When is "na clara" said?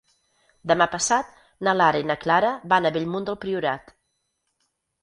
2.13-2.51